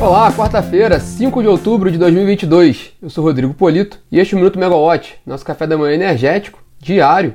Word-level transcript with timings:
Olá, 0.00 0.32
quarta-feira, 0.32 1.00
5 1.00 1.42
de 1.42 1.48
outubro 1.48 1.90
de 1.90 1.98
2022. 1.98 2.92
Eu 3.02 3.10
sou 3.10 3.24
Rodrigo 3.24 3.52
Polito 3.52 3.98
e 4.12 4.20
este 4.20 4.32
é 4.32 4.36
o 4.36 4.38
Minuto 4.38 4.56
Megawatt, 4.56 5.16
nosso 5.26 5.44
café 5.44 5.66
da 5.66 5.76
manhã 5.76 5.94
energético, 5.94 6.62
diário, 6.78 7.34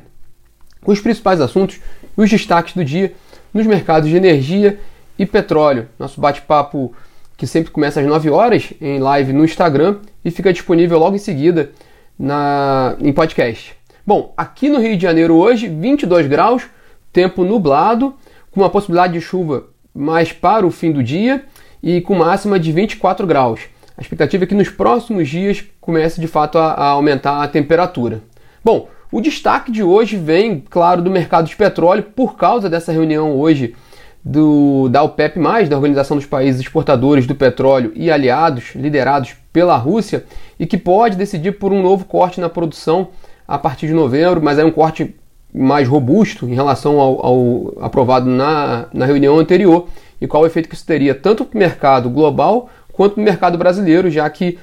com 0.82 0.94
os 0.94 1.02
principais 1.02 1.42
assuntos 1.42 1.82
e 2.18 2.22
os 2.22 2.30
destaques 2.30 2.74
do 2.74 2.86
dia 2.86 3.14
nos 3.54 3.68
mercados 3.68 4.10
de 4.10 4.16
energia 4.16 4.80
e 5.20 5.26
petróleo. 5.26 5.90
Nosso 6.00 6.22
bate-papo 6.22 6.94
que 7.36 7.46
sempre 7.46 7.70
começa 7.70 8.00
às 8.00 8.08
9 8.08 8.30
horas 8.30 8.72
em 8.80 8.98
live 8.98 9.34
no 9.34 9.44
Instagram 9.44 9.98
e 10.24 10.32
fica 10.32 10.54
disponível 10.54 10.98
logo 10.98 11.18
em 11.18 11.20
seguida 11.20 11.72
na, 12.18 12.96
em 13.02 13.12
podcast. 13.12 13.76
Bom, 14.08 14.34
aqui 14.38 14.70
no 14.70 14.80
Rio 14.80 14.96
de 14.96 15.04
Janeiro 15.04 15.36
hoje, 15.36 15.68
22 15.68 16.28
graus, 16.28 16.64
tempo 17.12 17.44
nublado, 17.44 18.14
com 18.52 18.62
uma 18.62 18.70
possibilidade 18.70 19.12
de 19.12 19.22
chuva 19.22 19.66
mais 19.94 20.32
para 20.32 20.66
o 20.66 20.72
fim 20.72 20.94
do 20.94 21.04
dia 21.04 21.44
e 21.84 22.00
com 22.00 22.16
máxima 22.16 22.58
de 22.58 22.72
24 22.72 23.28
graus. 23.28 23.60
A 23.98 24.02
expectativa 24.02 24.46
é 24.46 24.48
que 24.48 24.56
nos 24.56 24.70
próximos 24.70 25.28
dias 25.28 25.64
comece 25.82 26.22
de 26.22 26.28
fato 26.28 26.58
a, 26.58 26.82
aumentar 26.82 27.44
a 27.44 27.48
temperatura. 27.48 28.24
Bom, 28.64 28.88
o 29.12 29.20
destaque 29.20 29.72
de 29.72 29.84
hoje 29.84 30.16
vem, 30.16 30.64
claro, 30.68 31.02
do 31.02 31.12
mercado 31.12 31.48
de 31.48 31.56
petróleo 31.56 32.02
por 32.02 32.38
causa 32.38 32.70
dessa 32.70 32.92
reunião 32.92 33.36
hoje 33.38 33.76
do, 34.24 34.88
da 34.90 35.04
OPEP+, 35.04 35.38
da 35.70 35.76
Organização 35.76 36.16
dos 36.16 36.26
Países 36.26 36.62
Exportadores 36.62 37.28
do 37.28 37.36
Petróleo 37.36 37.92
e 37.94 38.10
aliados, 38.10 38.74
liderados 38.74 39.36
pela 39.52 39.76
Rússia, 39.76 40.24
e 40.58 40.66
que 40.66 40.78
pode 40.78 41.18
decidir 41.18 41.60
por 41.60 41.74
um 41.74 41.84
novo 41.84 42.06
corte 42.06 42.40
na 42.40 42.50
produção 42.50 43.10
a 43.46 43.58
partir 43.60 43.88
de 43.88 43.94
novembro, 43.94 44.42
mas 44.42 44.58
é 44.58 44.64
um 44.64 44.72
corte 44.72 45.14
mais 45.54 45.88
robusto 45.88 46.48
em 46.48 46.56
relação 46.56 47.00
ao, 47.00 47.26
ao 47.26 47.74
aprovado 47.82 48.30
na, 48.30 48.88
na 48.94 49.06
reunião 49.06 49.38
anterior, 49.38 49.88
e 50.20 50.28
qual 50.28 50.44
o 50.44 50.46
efeito 50.46 50.68
que 50.68 50.76
isso 50.76 50.86
teria 50.86 51.14
tanto 51.14 51.46
para 51.46 51.56
o 51.56 51.60
mercado 51.60 52.10
global 52.10 52.70
quanto 52.92 53.18
no 53.18 53.24
mercado 53.24 53.58
brasileiro, 53.58 54.10
já 54.10 54.30
que 54.30 54.58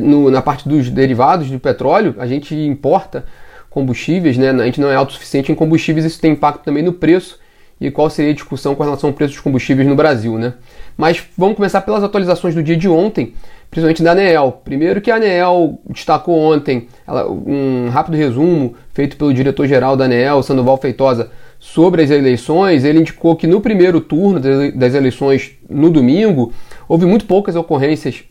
no, 0.00 0.30
na 0.30 0.42
parte 0.42 0.68
dos 0.68 0.90
derivados 0.90 1.50
do 1.50 1.60
petróleo 1.60 2.14
a 2.18 2.26
gente 2.26 2.54
importa 2.54 3.24
combustíveis, 3.70 4.36
né? 4.38 4.50
a 4.50 4.64
gente 4.64 4.80
não 4.80 4.90
é 4.90 4.96
autossuficiente 4.96 5.52
em 5.52 5.54
combustíveis, 5.54 6.04
isso 6.04 6.20
tem 6.20 6.32
impacto 6.32 6.64
também 6.64 6.82
no 6.82 6.92
preço 6.92 7.38
e 7.80 7.90
qual 7.90 8.08
seria 8.08 8.32
a 8.32 8.34
discussão 8.34 8.74
com 8.74 8.82
relação 8.82 9.10
ao 9.10 9.14
preço 9.14 9.34
dos 9.34 9.42
combustíveis 9.42 9.86
no 9.86 9.94
Brasil. 9.94 10.38
Né? 10.38 10.54
Mas 10.96 11.22
vamos 11.36 11.56
começar 11.56 11.82
pelas 11.82 12.02
atualizações 12.02 12.54
do 12.54 12.62
dia 12.62 12.76
de 12.76 12.88
ontem, 12.88 13.34
principalmente 13.70 14.02
da 14.02 14.12
ANEEL. 14.12 14.60
Primeiro 14.64 15.00
que 15.00 15.10
a 15.10 15.16
ANEEL 15.16 15.78
destacou 15.88 16.38
ontem 16.38 16.88
ela, 17.06 17.30
um 17.30 17.88
rápido 17.90 18.16
resumo 18.16 18.74
feito 18.92 19.16
pelo 19.16 19.34
diretor-geral 19.34 19.96
da 19.96 20.04
ANEEL, 20.04 20.42
Sandoval 20.42 20.76
Feitosa, 20.78 21.30
sobre 21.58 22.02
as 22.02 22.10
eleições. 22.10 22.84
Ele 22.84 23.00
indicou 23.00 23.36
que 23.36 23.46
no 23.46 23.60
primeiro 23.60 24.00
turno 24.00 24.40
das 24.74 24.94
eleições 24.94 25.52
no 25.68 25.90
domingo 25.90 26.52
houve 26.88 27.06
muito 27.06 27.26
poucas 27.26 27.56
ocorrências 27.56 28.24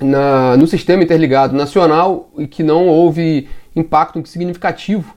na, 0.00 0.56
no 0.56 0.66
sistema 0.66 1.02
interligado 1.02 1.56
nacional 1.56 2.30
e 2.38 2.46
que 2.46 2.62
não 2.62 2.88
houve 2.88 3.48
impacto 3.74 4.22
significativo 4.26 5.14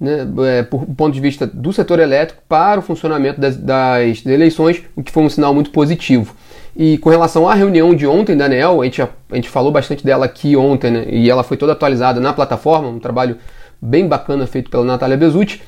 né, 0.00 0.26
é, 0.48 0.62
por 0.64 0.84
ponto 0.84 1.14
de 1.14 1.20
vista 1.20 1.46
do 1.46 1.72
setor 1.72 2.00
elétrico 2.00 2.42
para 2.48 2.80
o 2.80 2.82
funcionamento 2.82 3.40
das, 3.40 3.56
das, 3.56 4.26
eleições, 4.26 4.82
o 4.96 5.02
que 5.02 5.12
foi 5.12 5.22
um 5.22 5.28
sinal 5.28 5.54
muito 5.54 5.70
positivo. 5.70 6.34
E 6.74 6.96
com 6.98 7.10
relação 7.10 7.48
à 7.48 7.54
reunião 7.54 7.94
de 7.94 8.06
ontem 8.06 8.36
da 8.36 8.46
ANEL, 8.46 8.80
a 8.80 8.84
gente, 8.84 9.02
a, 9.02 9.08
gente 9.34 9.48
falou 9.48 9.70
bastante 9.70 10.04
dela 10.04 10.24
aqui 10.24 10.56
ontem, 10.56 10.90
né, 10.90 11.06
e 11.08 11.28
ela 11.28 11.42
foi 11.42 11.56
toda 11.56 11.72
atualizada 11.72 12.18
na 12.18 12.32
plataforma, 12.32 12.88
um 12.88 12.98
trabalho 12.98 13.36
bem 13.80 14.08
bacana 14.08 14.46
feito 14.46 14.70
pela 14.70 14.84
Natália 14.84 15.16
Bezutti. 15.16 15.62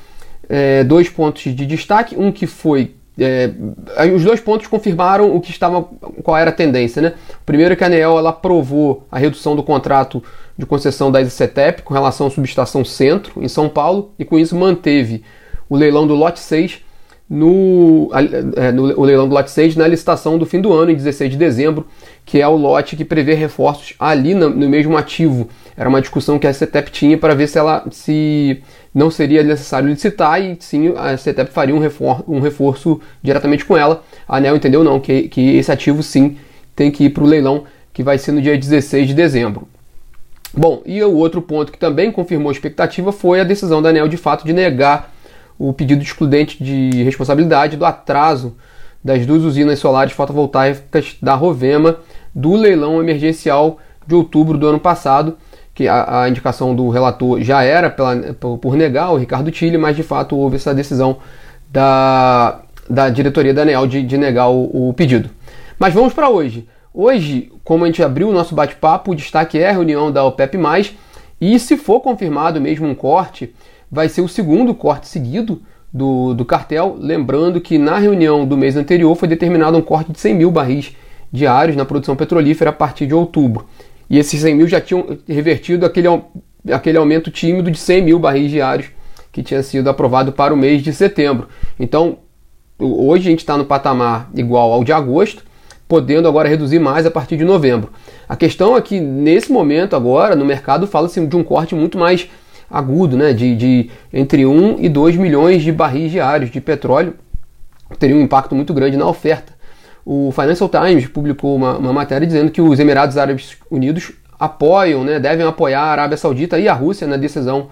É, 0.47 0.83
dois 0.83 1.09
pontos 1.09 1.43
de 1.43 1.65
destaque, 1.65 2.15
um 2.17 2.31
que 2.31 2.47
foi 2.47 2.95
é, 3.17 3.49
os 4.13 4.23
dois 4.23 4.41
pontos 4.41 4.67
confirmaram 4.67 5.33
o 5.33 5.39
que 5.39 5.49
estava, 5.49 5.83
qual 6.21 6.37
era 6.37 6.49
a 6.49 6.53
tendência, 6.53 7.01
né? 7.01 7.13
O 7.41 7.45
primeiro 7.45 7.73
é 7.73 7.75
que 7.75 7.83
a 7.83 7.87
ANEEL 7.87 8.17
ela 8.17 8.31
aprovou 8.31 9.07
a 9.09 9.17
redução 9.17 9.55
do 9.55 9.63
contrato 9.63 10.21
de 10.57 10.65
concessão 10.65 11.11
da 11.11 11.21
ICETEP 11.21 11.81
com 11.81 11.93
relação 11.93 12.27
à 12.27 12.29
subestação 12.29 12.83
Centro 12.83 13.41
em 13.41 13.47
São 13.47 13.69
Paulo 13.69 14.11
e 14.19 14.25
com 14.25 14.37
isso 14.37 14.55
manteve 14.55 15.23
o 15.69 15.77
leilão 15.77 16.05
do 16.05 16.13
lote 16.13 16.39
6 16.39 16.81
no, 17.29 18.09
é, 18.55 18.71
no, 18.71 19.01
leilão 19.01 19.27
do 19.27 19.33
lote 19.33 19.49
6 19.49 19.75
na 19.75 19.87
licitação 19.87 20.37
do 20.37 20.45
fim 20.45 20.61
do 20.61 20.71
ano, 20.71 20.91
em 20.91 20.95
16 20.95 21.31
de 21.31 21.37
dezembro, 21.37 21.87
que 22.23 22.39
é 22.39 22.47
o 22.47 22.55
lote 22.55 22.95
que 22.95 23.03
prevê 23.03 23.33
reforços 23.33 23.95
ali 23.99 24.35
no, 24.35 24.49
no 24.49 24.69
mesmo 24.69 24.95
ativo. 24.95 25.49
Era 25.75 25.89
uma 25.89 26.01
discussão 26.01 26.37
que 26.37 26.45
a 26.45 26.53
CETEP 26.53 26.91
tinha 26.91 27.17
para 27.17 27.33
ver 27.33 27.47
se 27.47 27.57
ela 27.57 27.85
se 27.91 28.61
não 28.93 29.09
seria 29.09 29.43
necessário 29.43 29.89
licitar 29.89 30.41
e 30.41 30.55
sim 30.59 30.93
a 30.95 31.17
CETEP 31.17 31.51
faria 31.51 31.75
um 31.75 31.79
reforço, 31.79 32.23
um 32.27 32.39
reforço 32.39 33.01
diretamente 33.21 33.65
com 33.65 33.75
ela. 33.75 34.03
A 34.27 34.37
ANEL 34.37 34.55
entendeu 34.55 34.83
não, 34.83 34.99
que, 34.99 35.27
que 35.27 35.57
esse 35.57 35.71
ativo 35.71 36.03
sim 36.03 36.37
tem 36.75 36.91
que 36.91 37.05
ir 37.05 37.09
para 37.09 37.23
o 37.23 37.27
leilão 37.27 37.63
que 37.91 38.03
vai 38.03 38.17
ser 38.17 38.33
no 38.33 38.41
dia 38.41 38.57
16 38.57 39.07
de 39.07 39.13
dezembro. 39.13 39.67
Bom, 40.53 40.81
e 40.85 41.03
o 41.03 41.15
outro 41.17 41.41
ponto 41.41 41.71
que 41.71 41.77
também 41.77 42.11
confirmou 42.11 42.49
a 42.49 42.51
expectativa 42.51 43.11
foi 43.11 43.41
a 43.41 43.43
decisão 43.43 43.81
da 43.81 43.89
ANEL 43.89 44.07
de 44.07 44.15
fato 44.15 44.45
de 44.45 44.53
negar 44.53 45.13
o 45.57 45.71
pedido 45.73 46.01
de 46.01 46.07
excludente 46.07 46.63
de 46.63 47.03
responsabilidade 47.03 47.77
do 47.77 47.85
atraso 47.85 48.55
das 49.03 49.25
duas 49.25 49.43
usinas 49.43 49.79
solares 49.79 50.13
fotovoltaicas 50.13 51.15
da 51.21 51.35
Rovema 51.35 51.97
do 52.33 52.55
leilão 52.55 52.99
emergencial 52.99 53.79
de 54.05 54.15
outubro 54.15 54.57
do 54.57 54.67
ano 54.67 54.79
passado, 54.79 55.37
que 55.73 55.87
a, 55.87 56.23
a 56.23 56.29
indicação 56.29 56.75
do 56.75 56.89
relator 56.89 57.41
já 57.41 57.63
era 57.63 57.89
pela, 57.89 58.15
por 58.61 58.75
negar 58.75 59.11
o 59.11 59.17
Ricardo 59.17 59.51
Tille, 59.51 59.77
mas 59.77 59.95
de 59.95 60.03
fato 60.03 60.35
houve 60.35 60.55
essa 60.55 60.73
decisão 60.73 61.17
da, 61.69 62.61
da 62.89 63.09
diretoria 63.09 63.53
da 63.53 63.61
ANEL 63.61 63.85
de, 63.85 64.01
de 64.01 64.17
negar 64.17 64.49
o, 64.49 64.89
o 64.89 64.93
pedido. 64.93 65.29
Mas 65.77 65.93
vamos 65.93 66.13
para 66.13 66.29
hoje. 66.29 66.67
Hoje, 66.93 67.51
como 67.63 67.83
a 67.83 67.87
gente 67.87 68.01
abriu 68.01 68.29
o 68.29 68.33
nosso 68.33 68.55
bate-papo, 68.55 69.11
o 69.11 69.15
destaque 69.15 69.59
é 69.59 69.69
a 69.69 69.73
reunião 69.73 70.11
da 70.11 70.23
OPEP+, 70.23 70.57
e 71.39 71.59
se 71.59 71.75
for 71.75 71.99
confirmado 71.99 72.61
mesmo 72.61 72.87
um 72.87 72.95
corte, 72.95 73.53
vai 73.95 74.09
ser 74.09 74.19
o 74.19 74.27
segundo 74.27 74.75
corte 74.75 75.07
seguido 75.07 75.61
do, 75.91 76.33
do 76.33 76.43
cartel, 76.43 76.97
lembrando 76.99 77.61
que 77.61 77.77
na 77.77 77.97
reunião 77.97 78.45
do 78.45 78.57
mês 78.57 78.75
anterior 78.75 79.15
foi 79.15 79.29
determinado 79.29 79.77
um 79.77 79.81
corte 79.81 80.11
de 80.11 80.19
100 80.19 80.35
mil 80.35 80.51
barris 80.51 80.93
diários 81.31 81.77
na 81.77 81.85
produção 81.85 82.13
petrolífera 82.13 82.71
a 82.71 82.73
partir 82.73 83.07
de 83.07 83.13
outubro. 83.13 83.65
E 84.09 84.19
esses 84.19 84.41
100 84.41 84.55
mil 84.55 84.67
já 84.67 84.81
tinham 84.81 85.17
revertido 85.25 85.85
aquele, 85.85 86.09
aquele 86.69 86.97
aumento 86.97 87.31
tímido 87.31 87.71
de 87.71 87.77
100 87.77 88.01
mil 88.01 88.19
barris 88.19 88.51
diários 88.51 88.89
que 89.31 89.41
tinha 89.41 89.63
sido 89.63 89.89
aprovado 89.89 90.33
para 90.33 90.53
o 90.53 90.57
mês 90.57 90.83
de 90.83 90.91
setembro. 90.91 91.47
Então, 91.79 92.17
hoje 92.77 93.27
a 93.27 93.31
gente 93.31 93.39
está 93.39 93.57
no 93.57 93.63
patamar 93.63 94.29
igual 94.35 94.73
ao 94.73 94.83
de 94.83 94.91
agosto, 94.91 95.41
podendo 95.87 96.27
agora 96.27 96.49
reduzir 96.49 96.79
mais 96.79 97.05
a 97.05 97.11
partir 97.11 97.37
de 97.37 97.45
novembro. 97.45 97.93
A 98.27 98.35
questão 98.35 98.75
é 98.75 98.81
que, 98.81 98.99
nesse 98.99 99.53
momento 99.53 99.95
agora, 99.95 100.35
no 100.35 100.43
mercado, 100.43 100.85
fala-se 100.85 101.25
de 101.25 101.35
um 101.37 101.43
corte 101.43 101.73
muito 101.73 101.97
mais 101.97 102.27
agudo, 102.69 103.15
né, 103.15 103.33
de, 103.33 103.55
de 103.55 103.89
entre 104.13 104.45
1 104.45 104.77
e 104.79 104.89
2 104.89 105.15
milhões 105.15 105.63
de 105.63 105.71
barris 105.71 106.11
diários 106.11 106.51
de 106.51 106.59
petróleo, 106.59 107.15
teria 107.99 108.15
um 108.15 108.21
impacto 108.21 108.55
muito 108.55 108.73
grande 108.73 108.97
na 108.97 109.07
oferta. 109.07 109.53
O 110.05 110.31
Financial 110.31 110.69
Times 110.69 111.07
publicou 111.07 111.55
uma, 111.55 111.77
uma 111.77 111.93
matéria 111.93 112.27
dizendo 112.27 112.51
que 112.51 112.61
os 112.61 112.79
Emirados 112.79 113.17
Árabes 113.17 113.57
Unidos 113.71 114.11
apoiam, 114.39 115.03
né, 115.03 115.19
devem 115.19 115.45
apoiar 115.45 115.81
a 115.81 115.91
Arábia 115.91 116.17
Saudita 116.17 116.59
e 116.59 116.67
a 116.67 116.73
Rússia 116.73 117.07
na 117.07 117.17
decisão 117.17 117.69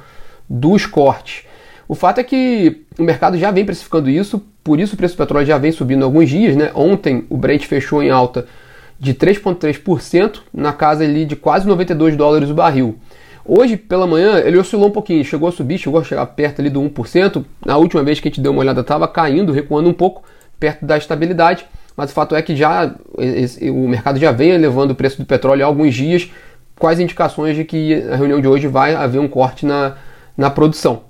dos 0.50 0.86
cortes. 0.86 1.44
O 1.88 1.96
fato 1.96 2.20
é 2.20 2.24
que 2.24 2.86
o 2.98 3.04
mercado 3.04 3.38
já 3.38 3.52
vem 3.52 3.66
precificando 3.66 4.10
isso, 4.10 4.42
por 4.64 4.80
isso 4.80 4.96
o 4.96 4.98
preço 4.98 5.16
do 5.16 5.18
petróleo 5.18 5.46
já 5.46 5.58
vem 5.58 5.72
subindo 5.72 6.04
alguns 6.04 6.30
dias. 6.30 6.56
Né? 6.56 6.72
Ontem 6.74 7.26
o 7.30 7.38
Brent 7.38 7.66
fechou 7.66 8.02
em 8.02 8.10
alta 8.10 8.48
de 9.00 9.14
3,3%, 9.14 10.40
na 10.54 10.72
casa 10.72 11.04
ali 11.04 11.26
de 11.26 11.36
quase 11.36 11.68
92 11.68 12.16
dólares 12.16 12.50
o 12.50 12.54
barril. 12.54 12.98
Hoje, 13.46 13.76
pela 13.76 14.08
manhã, 14.08 14.40
ele 14.40 14.58
oscilou 14.58 14.88
um 14.88 14.92
pouquinho, 14.92 15.24
chegou 15.26 15.50
a 15.50 15.52
subir, 15.52 15.78
chegou 15.78 16.00
a 16.00 16.04
chegar 16.04 16.26
perto 16.28 16.62
ali 16.62 16.70
do 16.70 16.82
1%. 16.82 17.44
Na 17.66 17.78
última 17.78 18.02
vez 18.02 18.20
que 18.20 18.28
a 18.28 18.32
gente 18.32 18.40
deu 18.40 18.54
uma 18.54 18.62
olhada, 18.62 18.82
estava 18.82 19.08
caindo, 19.08 19.52
recuando 19.52 19.90
um 19.90 19.94
pouco, 19.94 20.24
perto 20.58 20.86
da 20.86 20.98
estabilidade. 20.98 21.66
Mas 21.96 22.10
o 22.12 22.14
fato 22.14 22.36
é 22.36 22.42
que 22.42 22.56
já 22.56 22.96
o 23.62 23.88
mercado 23.88 24.18
já 24.18 24.32
vem 24.32 24.52
elevando 24.52 24.94
o 24.94 24.96
preço 24.96 25.18
do 25.18 25.26
petróleo 25.26 25.64
há 25.64 25.68
alguns 25.68 25.94
dias, 25.94 26.32
quais 26.80 27.00
indicações 27.00 27.56
de 27.56 27.66
que 27.66 28.02
a 28.10 28.16
reunião 28.16 28.40
de 28.40 28.48
hoje 28.48 28.68
vai 28.68 28.96
haver 28.96 29.20
um 29.20 29.28
corte 29.28 29.66
na, 29.66 29.98
na 30.38 30.50
produção. 30.50 31.04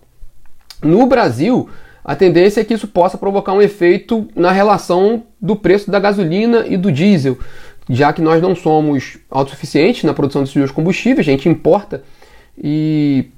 No 0.82 1.06
Brasil, 1.06 1.70
a 2.04 2.16
tendência 2.16 2.60
é 2.60 2.64
que 2.64 2.74
isso 2.74 2.88
possa 2.88 3.18
provocar 3.18 3.54
um 3.54 3.62
efeito 3.62 4.28
na 4.36 4.52
relação 4.52 5.24
do 5.40 5.56
preço 5.56 5.90
da 5.90 6.00
gasolina 6.00 6.66
e 6.68 6.76
do 6.76 6.92
diesel, 6.92 7.38
já 7.90 8.12
que 8.12 8.22
nós 8.22 8.42
não 8.42 8.56
somos 8.56 9.18
autossuficientes 9.30 10.04
na 10.04 10.14
produção 10.14 10.44
desses 10.44 10.72
combustíveis, 10.72 11.28
a 11.28 11.32
gente 11.32 11.48
importa 11.48 12.04
e 12.58 13.30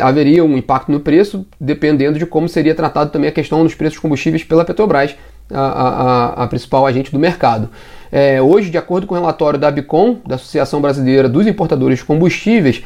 haveria 0.00 0.44
um 0.44 0.56
impacto 0.56 0.92
no 0.92 1.00
preço, 1.00 1.46
dependendo 1.60 2.18
de 2.18 2.26
como 2.26 2.48
seria 2.48 2.74
tratado 2.74 3.10
também 3.10 3.28
a 3.28 3.32
questão 3.32 3.64
dos 3.64 3.74
preços 3.74 3.98
combustíveis 3.98 4.44
pela 4.44 4.64
Petrobras, 4.64 5.16
a, 5.52 5.60
a, 5.60 6.44
a 6.44 6.46
principal 6.46 6.86
agente 6.86 7.10
do 7.10 7.18
mercado. 7.18 7.68
É, 8.12 8.40
hoje, 8.40 8.70
de 8.70 8.78
acordo 8.78 9.06
com 9.06 9.14
o 9.14 9.18
relatório 9.18 9.58
da 9.58 9.68
Abicom, 9.68 10.18
da 10.26 10.36
Associação 10.36 10.80
Brasileira 10.80 11.28
dos 11.28 11.46
Importadores 11.46 11.98
de 11.98 12.04
Combustíveis, 12.04 12.82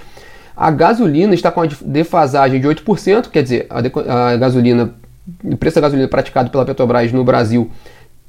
a 0.57 0.71
gasolina 0.71 1.35
está 1.35 1.51
com 1.51 1.63
a 1.63 1.69
defasagem 1.83 2.61
de 2.61 2.67
8%, 2.67 3.29
quer 3.31 3.43
dizer, 3.43 3.67
a, 3.69 4.33
a 4.33 4.37
gasolina, 4.37 4.95
o 5.43 5.57
preço 5.57 5.75
da 5.75 5.83
gasolina 5.83 6.09
praticado 6.09 6.51
pela 6.51 6.65
Petrobras 6.65 7.13
no 7.13 7.25
Brasil 7.25 7.71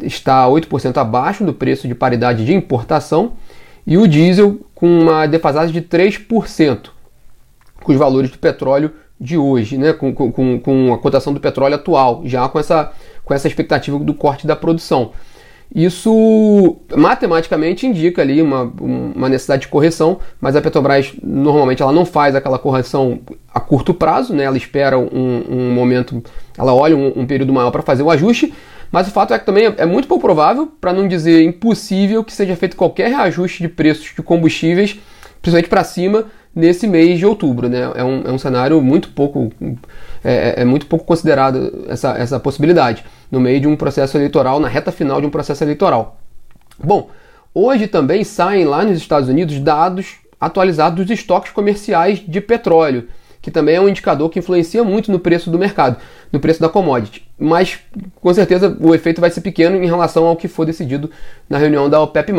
está 0.02 0.46
8% 0.48 0.98
abaixo 0.98 1.46
do 1.46 1.54
preço 1.54 1.88
de 1.88 1.96
paridade 1.96 2.46
de 2.46 2.54
importação 2.54 3.34
e 3.88 3.98
o 3.98 4.08
diesel 4.08 4.60
com 4.74 4.88
uma 4.88 5.26
defasagem 5.26 5.72
de 5.72 5.82
3% 5.82 6.95
com 7.86 7.92
os 7.92 7.98
valores 7.98 8.32
do 8.32 8.38
petróleo 8.38 8.92
de 9.22 9.38
hoje, 9.38 9.78
né? 9.78 9.94
com, 9.94 10.14
com, 10.14 10.60
com 10.60 10.94
a 10.94 10.98
cotação 10.98 11.34
do 11.34 11.40
petróleo 11.40 11.76
atual, 11.76 12.24
já 12.26 12.50
com 12.50 12.60
essa, 12.60 12.92
com 13.24 13.34
essa 13.34 13.48
expectativa 13.48 13.98
do 14.00 14.14
corte 14.14 14.46
da 14.46 14.56
produção. 14.56 15.12
Isso 15.74 16.78
matematicamente 16.96 17.88
indica 17.88 18.22
ali 18.22 18.42
uma, 18.42 18.64
uma 18.64 19.30
necessidade 19.30 19.64
de 19.64 19.68
correção, 19.68 20.20
mas 20.40 20.56
a 20.56 20.62
Petrobras 20.62 21.14
normalmente 21.24 21.82
ela 21.82 21.92
não 21.92 22.06
faz 22.06 22.36
aquela 22.36 22.60
correção 22.60 23.20
a 23.54 23.60
curto 23.60 23.94
prazo, 23.94 24.34
né? 24.34 24.44
ela 24.44 24.58
espera 24.58 24.98
um, 24.98 25.44
um 25.50 25.74
momento, 25.74 26.24
ela 26.58 26.74
olha 26.74 26.96
um, 26.96 27.14
um 27.16 27.26
período 27.26 27.52
maior 27.52 27.72
para 27.72 27.82
fazer 27.82 28.04
o 28.04 28.12
ajuste, 28.12 28.54
mas 28.92 29.08
o 29.08 29.12
fato 29.12 29.34
é 29.34 29.40
que 29.40 29.46
também 29.46 29.74
é 29.78 29.86
muito 29.86 30.08
pouco 30.08 30.24
provável, 30.24 30.72
para 30.80 30.94
não 30.94 31.08
dizer 31.08 31.44
impossível, 31.44 32.24
que 32.24 32.32
seja 32.32 32.56
feito 32.56 32.78
qualquer 32.78 33.10
reajuste 33.10 33.62
de 33.62 33.68
preços 33.68 34.14
de 34.16 34.22
combustíveis, 34.22 35.00
principalmente 35.42 35.70
para 35.70 35.84
cima, 35.84 36.26
nesse 36.56 36.88
mês 36.88 37.20
de 37.20 37.26
outubro. 37.26 37.68
Né? 37.68 37.92
É, 37.94 38.04
um, 38.04 38.22
é 38.26 38.32
um 38.32 38.38
cenário 38.38 38.82
muito 38.82 39.10
pouco, 39.10 39.52
é, 40.24 40.34
é, 40.34 40.62
é, 40.62 40.66
muito 40.66 40.86
pouco 40.86 41.06
considerado 41.06 41.86
essa, 41.88 42.18
essa 42.18 42.40
possibilidade, 42.40 43.04
no 43.30 43.40
meio 43.40 43.60
de 43.60 43.68
um 43.68 43.76
processo 43.76 44.18
eleitoral, 44.18 44.60
na 44.60 44.68
reta 44.68 44.92
final 44.92 45.20
de 45.20 45.28
um 45.28 45.30
processo 45.30 45.64
eleitoral. 45.64 46.18
Bom, 46.82 47.10
hoje 47.54 47.88
também 47.88 48.24
saem 48.24 48.66
lá 48.66 48.84
nos 48.84 48.98
Estados 48.98 49.28
Unidos 49.28 49.60
dados 49.60 50.16
atualizados 50.40 51.06
dos 51.06 51.20
estoques 51.20 51.52
comerciais 51.52 52.24
de 52.26 52.40
petróleo 52.42 53.08
que 53.46 53.52
também 53.52 53.76
é 53.76 53.80
um 53.80 53.88
indicador 53.88 54.28
que 54.28 54.40
influencia 54.40 54.84
muito 54.84 55.12
no 55.12 55.20
preço 55.20 55.52
do 55.52 55.60
mercado, 55.60 55.98
no 56.32 56.40
preço 56.40 56.60
da 56.60 56.68
commodity. 56.68 57.24
Mas 57.38 57.78
com 58.20 58.34
certeza 58.34 58.76
o 58.82 58.96
efeito 58.96 59.22
vai 59.22 59.30
ser 59.30 59.42
pequeno 59.42 59.84
em 59.84 59.86
relação 59.86 60.26
ao 60.26 60.36
que 60.36 60.48
for 60.48 60.66
decidido 60.66 61.12
na 61.48 61.60
reunião 61.60 61.88
da 61.88 62.02
OPEP. 62.02 62.34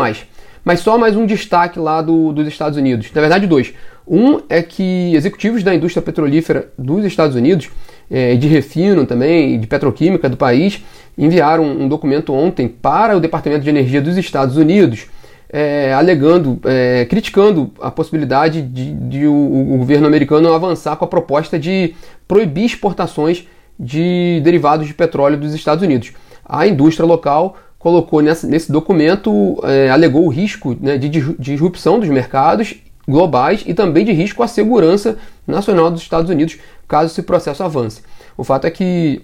Mas 0.64 0.80
só 0.80 0.98
mais 0.98 1.14
um 1.14 1.24
destaque 1.24 1.78
lá 1.78 2.02
do, 2.02 2.32
dos 2.32 2.48
Estados 2.48 2.76
Unidos. 2.76 3.12
Na 3.14 3.20
verdade, 3.20 3.46
dois. 3.46 3.72
Um 4.06 4.41
é 4.49 4.62
que 4.62 5.14
executivos 5.14 5.62
da 5.62 5.75
indústria 5.75 6.03
petrolífera 6.03 6.70
dos 6.79 7.05
Estados 7.05 7.35
Unidos, 7.35 7.69
é, 8.11 8.37
de 8.37 8.47
refino 8.47 9.05
também, 9.05 9.58
de 9.58 9.67
petroquímica 9.67 10.29
do 10.29 10.37
país, 10.37 10.85
enviaram 11.19 11.64
um 11.64 11.88
documento 11.88 12.32
ontem 12.32 12.69
para 12.69 13.17
o 13.17 13.20
Departamento 13.20 13.64
de 13.64 13.70
Energia 13.70 14.00
dos 14.00 14.17
Estados 14.17 14.56
Unidos 14.56 15.06
é, 15.49 15.93
alegando, 15.93 16.61
é, 16.64 17.06
criticando 17.08 17.73
a 17.81 17.91
possibilidade 17.91 18.62
de, 18.62 18.93
de 18.93 19.26
o, 19.26 19.75
o, 19.75 19.79
governo 19.79 20.06
americano 20.06 20.53
avançar 20.53 20.97
com 20.97 21.05
a 21.05 21.08
proposta 21.08 21.58
de 21.58 21.94
proibir 22.26 22.64
exportações 22.64 23.47
de 23.79 24.41
derivados 24.43 24.87
de 24.87 24.94
petróleo 24.94 25.37
dos 25.37 25.55
Estados 25.55 25.82
Unidos. 25.82 26.12
A 26.44 26.67
indústria 26.67 27.06
local 27.06 27.56
colocou 27.79 28.20
nesse 28.20 28.73
documento, 28.73 29.61
é, 29.64 29.91
alegou 29.91 30.25
o 30.26 30.29
risco 30.29 30.76
né, 30.81 30.99
de 30.99 31.08
disrupção 31.38 32.00
dos 32.00 32.08
mercados 32.08 32.75
globais 33.06 33.62
e 33.67 33.73
também 33.73 34.05
de 34.05 34.12
risco 34.12 34.43
à 34.43 34.49
segurança 34.49 35.17
nacional 35.47 35.91
dos 35.91 36.03
Estados 36.03 36.31
Unidos, 36.31 36.58
caso 36.88 37.12
esse 37.12 37.23
processo 37.23 37.62
avance. 37.62 38.03
O 38.37 38.44
fato 38.44 38.67
é 38.67 38.70
que, 38.70 39.23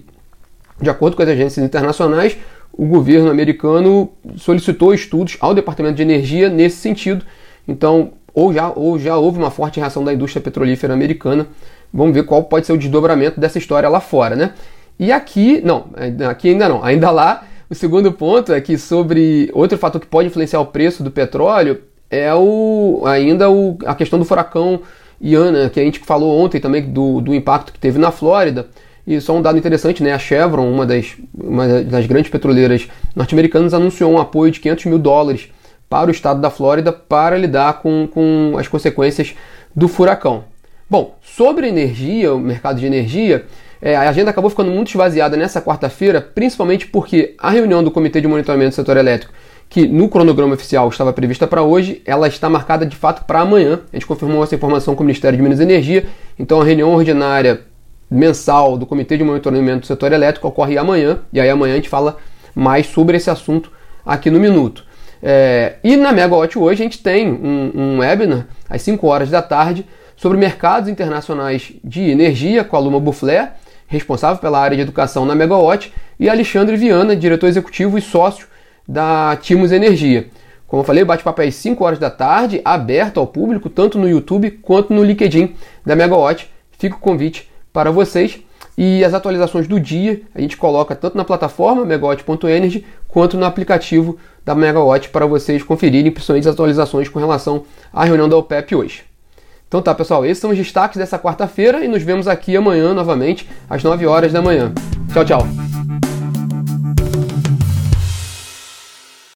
de 0.81 0.89
acordo 0.89 1.15
com 1.15 1.23
as 1.23 1.29
agências 1.29 1.63
internacionais, 1.65 2.37
o 2.71 2.85
governo 2.85 3.29
americano 3.29 4.09
solicitou 4.37 4.93
estudos 4.93 5.37
ao 5.39 5.53
Departamento 5.53 5.95
de 5.95 6.01
Energia 6.01 6.49
nesse 6.49 6.77
sentido. 6.77 7.23
Então, 7.67 8.13
ou 8.33 8.51
já, 8.51 8.71
ou 8.71 8.97
já 8.97 9.15
houve 9.15 9.37
uma 9.37 9.51
forte 9.51 9.79
reação 9.79 10.03
da 10.03 10.13
indústria 10.13 10.41
petrolífera 10.41 10.93
americana. 10.93 11.47
Vamos 11.93 12.15
ver 12.15 12.23
qual 12.23 12.43
pode 12.43 12.65
ser 12.65 12.73
o 12.73 12.77
desdobramento 12.77 13.39
dessa 13.39 13.59
história 13.59 13.87
lá 13.87 13.99
fora, 13.99 14.35
né? 14.35 14.53
E 14.97 15.11
aqui, 15.11 15.61
não, 15.63 15.85
aqui 16.27 16.49
ainda 16.49 16.67
não. 16.67 16.83
Ainda 16.83 17.11
lá, 17.11 17.45
o 17.69 17.75
segundo 17.75 18.11
ponto 18.11 18.51
é 18.51 18.59
que 18.59 18.77
sobre 18.77 19.51
outro 19.53 19.77
fator 19.77 20.01
que 20.01 20.07
pode 20.07 20.27
influenciar 20.29 20.59
o 20.59 20.65
preço 20.65 21.03
do 21.03 21.11
petróleo 21.11 21.79
é 22.13 22.33
o, 22.33 23.01
ainda 23.05 23.49
o, 23.49 23.77
a 23.85 23.95
questão 23.95 24.19
do 24.19 24.25
furacão 24.25 24.81
Ian, 25.19 25.51
né, 25.51 25.69
que 25.69 25.79
a 25.79 25.83
gente 25.83 25.99
falou 25.99 26.39
ontem 26.39 26.59
também 26.59 26.81
do, 26.81 27.21
do 27.21 27.33
impacto 27.33 27.73
que 27.73 27.79
teve 27.79 27.97
na 27.97 28.11
Flórida. 28.11 28.67
E 29.05 29.19
só 29.19 29.35
um 29.35 29.41
dado 29.41 29.57
interessante, 29.57 30.01
né? 30.01 30.13
A 30.13 30.19
Chevron, 30.19 30.71
uma 30.71 30.85
das, 30.85 31.17
uma 31.33 31.83
das 31.83 32.05
grandes 32.05 32.31
petroleiras 32.31 32.87
norte-americanas, 33.13 33.73
anunciou 33.73 34.11
um 34.11 34.17
apoio 34.17 34.51
de 34.51 34.61
500 34.61 34.85
mil 34.85 34.99
dólares 34.99 35.49
para 35.89 36.07
o 36.07 36.11
estado 36.11 36.39
da 36.39 36.49
Flórida 36.49 36.91
para 36.93 37.37
lidar 37.37 37.81
com, 37.81 38.07
com 38.07 38.55
as 38.57 38.67
consequências 38.67 39.35
do 39.75 39.87
furacão. 39.89 40.45
Bom, 40.89 41.17
sobre 41.21 41.67
energia, 41.67 42.33
o 42.33 42.39
mercado 42.39 42.79
de 42.79 42.85
energia, 42.85 43.45
é, 43.81 43.95
a 43.95 44.09
agenda 44.09 44.29
acabou 44.29 44.49
ficando 44.49 44.71
muito 44.71 44.89
esvaziada 44.89 45.35
nessa 45.35 45.61
quarta-feira, 45.61 46.21
principalmente 46.21 46.87
porque 46.87 47.35
a 47.37 47.49
reunião 47.49 47.83
do 47.83 47.91
Comitê 47.91 48.21
de 48.21 48.27
Monitoramento 48.27 48.69
do 48.69 48.75
Setor 48.75 48.95
Elétrico, 48.95 49.33
que 49.69 49.87
no 49.87 50.07
cronograma 50.07 50.53
oficial 50.53 50.87
estava 50.89 51.11
prevista 51.11 51.47
para 51.47 51.63
hoje, 51.63 52.01
ela 52.05 52.27
está 52.27 52.49
marcada 52.49 52.85
de 52.85 52.95
fato 52.95 53.25
para 53.25 53.39
amanhã. 53.39 53.79
A 53.91 53.95
gente 53.95 54.05
confirmou 54.05 54.43
essa 54.43 54.55
informação 54.55 54.95
com 54.95 55.03
o 55.03 55.05
Ministério 55.05 55.35
de 55.35 55.43
Minas 55.43 55.59
e 55.59 55.63
Energia, 55.63 56.05
então 56.37 56.61
a 56.61 56.63
reunião 56.63 56.93
ordinária 56.93 57.61
mensal 58.09 58.77
do 58.77 58.85
Comitê 58.85 59.17
de 59.17 59.23
Monitoramento 59.23 59.81
do 59.81 59.87
Setor 59.87 60.11
Elétrico 60.11 60.47
ocorre 60.47 60.77
amanhã, 60.77 61.19
e 61.31 61.39
aí 61.39 61.49
amanhã 61.49 61.73
a 61.73 61.77
gente 61.77 61.89
fala 61.89 62.17
mais 62.53 62.85
sobre 62.85 63.17
esse 63.17 63.29
assunto 63.29 63.71
aqui 64.05 64.29
no 64.29 64.39
Minuto. 64.39 64.85
É, 65.21 65.77
e 65.83 65.95
na 65.95 66.11
Megawatt 66.11 66.59
hoje 66.59 66.81
a 66.81 66.85
gente 66.85 67.01
tem 67.01 67.31
um, 67.31 67.71
um 67.73 67.97
webinar 67.99 68.45
às 68.69 68.81
5 68.81 69.07
horas 69.07 69.29
da 69.29 69.41
tarde 69.41 69.85
sobre 70.15 70.37
mercados 70.37 70.89
internacionais 70.89 71.73
de 71.83 72.01
energia 72.11 72.63
com 72.63 72.75
a 72.75 72.79
Luma 72.79 72.99
Buffler, 72.99 73.53
responsável 73.87 74.37
pela 74.39 74.59
área 74.59 74.75
de 74.75 74.83
educação 74.83 75.25
na 75.25 75.33
Megawatt, 75.33 75.93
e 76.19 76.29
Alexandre 76.29 76.75
Viana, 76.77 77.15
diretor 77.15 77.47
executivo 77.47 77.97
e 77.97 78.01
sócio 78.01 78.47
da 78.87 79.37
Timos 79.41 79.71
Energia. 79.71 80.29
Como 80.67 80.81
eu 80.81 80.85
falei, 80.85 81.05
bate-papo 81.05 81.41
é 81.41 81.47
às 81.47 81.55
5 81.55 81.83
horas 81.83 81.99
da 81.99 82.09
tarde, 82.09 82.61
aberto 82.65 83.19
ao 83.19 83.27
público, 83.27 83.69
tanto 83.69 83.99
no 83.99 84.09
YouTube 84.09 84.51
quanto 84.51 84.93
no 84.93 85.03
LinkedIn 85.03 85.53
da 85.85 85.95
Megawatt. 85.95 86.49
Fica 86.79 86.95
o 86.95 86.99
convite 86.99 87.49
para 87.71 87.91
vocês. 87.91 88.39
E 88.77 89.03
as 89.03 89.13
atualizações 89.13 89.67
do 89.67 89.79
dia 89.79 90.21
a 90.33 90.41
gente 90.41 90.57
coloca 90.57 90.95
tanto 90.95 91.15
na 91.15 91.23
plataforma 91.23 91.85
megawatt.energy 91.85 92.83
quanto 93.07 93.37
no 93.37 93.45
aplicativo 93.45 94.17
da 94.43 94.55
Megawatt 94.55 95.09
para 95.09 95.27
vocês 95.27 95.61
conferirem, 95.61 96.11
principalmente 96.11 96.47
as 96.47 96.53
atualizações 96.53 97.07
com 97.07 97.19
relação 97.19 97.63
à 97.93 98.03
reunião 98.03 98.27
da 98.27 98.35
OPEP 98.35 98.75
hoje. 98.75 99.03
Então 99.67 99.81
tá, 99.81 99.93
pessoal, 99.93 100.25
esses 100.25 100.39
são 100.39 100.51
os 100.51 100.57
destaques 100.57 100.97
dessa 100.97 101.17
quarta-feira 101.17 101.83
e 101.83 101.87
nos 101.87 102.03
vemos 102.03 102.27
aqui 102.27 102.55
amanhã 102.55 102.93
novamente 102.93 103.47
às 103.69 103.83
9 103.83 104.05
horas 104.05 104.31
da 104.33 104.41
manhã. 104.41 104.73
Tchau, 105.13 105.25
tchau. 105.25 105.82